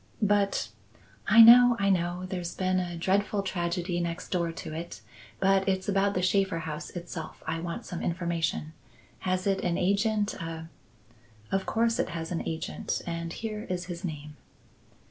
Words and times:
"But" 0.23 0.69
"I 1.27 1.43
know, 1.43 1.75
I 1.79 1.91
know; 1.91 2.25
there's 2.27 2.55
been 2.55 2.79
a 2.79 2.97
dreadful 2.97 3.43
tragedy 3.43 3.99
next 3.99 4.29
door 4.29 4.51
to 4.51 4.73
it; 4.73 5.01
but 5.39 5.69
it's 5.69 5.87
about 5.87 6.15
the 6.15 6.23
Shaffer 6.23 6.57
house 6.57 6.89
itself 6.89 7.43
I 7.45 7.59
want 7.59 7.85
some 7.85 8.01
information. 8.01 8.73
Has 9.19 9.45
it 9.45 9.61
an 9.61 9.77
agent, 9.77 10.33
a" 10.33 10.69
"Of 11.51 11.67
course 11.67 11.99
it 11.99 12.09
has 12.09 12.31
an 12.31 12.41
agent, 12.49 13.03
and 13.05 13.31
here 13.31 13.67
is 13.69 13.85
his 13.85 14.03
name." 14.03 14.37